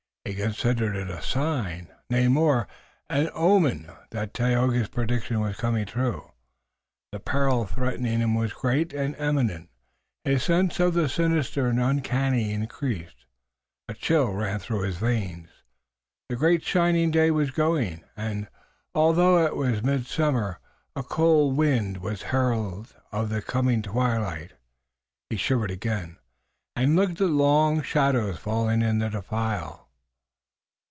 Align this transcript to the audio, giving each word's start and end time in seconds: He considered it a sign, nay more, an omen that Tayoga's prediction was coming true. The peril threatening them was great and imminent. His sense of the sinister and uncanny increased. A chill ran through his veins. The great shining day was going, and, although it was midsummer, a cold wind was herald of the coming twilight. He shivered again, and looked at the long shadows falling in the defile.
He 0.23 0.35
considered 0.35 0.95
it 0.95 1.09
a 1.09 1.19
sign, 1.21 1.87
nay 2.11 2.27
more, 2.27 2.67
an 3.09 3.31
omen 3.33 3.89
that 4.11 4.35
Tayoga's 4.35 4.87
prediction 4.87 5.39
was 5.39 5.57
coming 5.57 5.85
true. 5.87 6.31
The 7.11 7.19
peril 7.19 7.65
threatening 7.65 8.19
them 8.19 8.35
was 8.35 8.53
great 8.53 8.93
and 8.93 9.15
imminent. 9.15 9.69
His 10.23 10.43
sense 10.43 10.79
of 10.79 10.93
the 10.93 11.09
sinister 11.09 11.67
and 11.69 11.79
uncanny 11.81 12.53
increased. 12.53 13.25
A 13.89 13.95
chill 13.95 14.29
ran 14.31 14.59
through 14.59 14.81
his 14.83 14.97
veins. 14.97 15.49
The 16.29 16.35
great 16.35 16.63
shining 16.63 17.09
day 17.09 17.31
was 17.31 17.49
going, 17.49 18.03
and, 18.15 18.47
although 18.93 19.43
it 19.43 19.55
was 19.55 19.81
midsummer, 19.81 20.59
a 20.95 21.01
cold 21.01 21.57
wind 21.57 21.97
was 21.97 22.21
herald 22.21 22.95
of 23.11 23.29
the 23.29 23.41
coming 23.41 23.81
twilight. 23.81 24.53
He 25.31 25.35
shivered 25.37 25.71
again, 25.71 26.17
and 26.75 26.95
looked 26.95 27.13
at 27.13 27.17
the 27.17 27.25
long 27.27 27.81
shadows 27.81 28.37
falling 28.37 28.83
in 28.83 28.99
the 28.99 29.09
defile. 29.09 29.79